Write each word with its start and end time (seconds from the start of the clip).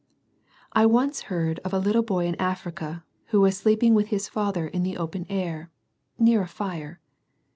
I 0.73 0.87
once 0.87 1.21
heard 1.29 1.59
of 1.59 1.73
a 1.73 1.77
little 1.77 2.01
boy 2.01 2.25
in 2.25 2.33
Africa, 2.41 3.03
who 3.27 3.41
was 3.41 3.55
sleeping 3.55 3.93
with 3.93 4.07
his 4.07 4.27
father 4.27 4.65
in 4.67 4.81
the 4.81 4.97
open 4.97 5.27
air, 5.29 5.69
near 6.17 6.41
a 6.41 6.47
fire. 6.47 6.99